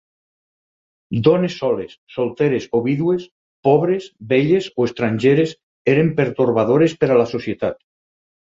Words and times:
Dones 1.27 1.57
soles, 1.63 1.91
solteres 2.15 2.65
o 2.79 2.81
vídues, 2.87 3.27
pobres, 3.69 4.09
velles 4.33 4.71
o 4.79 4.89
estrangeres 4.89 5.55
eren 5.95 6.11
pertorbadores 6.23 7.01
per 7.05 7.13
a 7.13 7.23
la 7.23 7.29
societat. 7.37 7.81